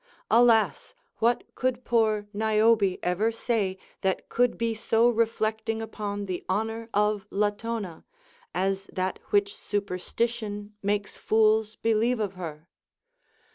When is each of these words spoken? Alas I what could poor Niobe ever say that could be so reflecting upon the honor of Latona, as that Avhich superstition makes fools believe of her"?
Alas 0.31 0.95
I 0.97 1.01
what 1.19 1.43
could 1.53 1.85
poor 1.85 2.25
Niobe 2.33 2.97
ever 3.03 3.31
say 3.31 3.77
that 4.01 4.29
could 4.29 4.57
be 4.57 4.73
so 4.73 5.07
reflecting 5.07 5.79
upon 5.79 6.25
the 6.25 6.43
honor 6.49 6.89
of 6.91 7.27
Latona, 7.29 8.03
as 8.51 8.87
that 8.91 9.19
Avhich 9.29 9.49
superstition 9.49 10.73
makes 10.81 11.17
fools 11.17 11.75
believe 11.75 12.19
of 12.19 12.33
her"? 12.33 12.67